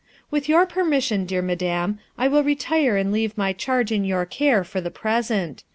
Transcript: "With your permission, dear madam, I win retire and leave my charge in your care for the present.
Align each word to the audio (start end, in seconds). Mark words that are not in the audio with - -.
"With 0.31 0.49
your 0.49 0.65
permission, 0.65 1.27
dear 1.27 1.43
madam, 1.43 1.99
I 2.17 2.27
win 2.27 2.43
retire 2.43 2.97
and 2.97 3.11
leave 3.11 3.37
my 3.37 3.53
charge 3.53 3.91
in 3.91 4.03
your 4.03 4.25
care 4.25 4.63
for 4.63 4.81
the 4.81 4.89
present. 4.89 5.63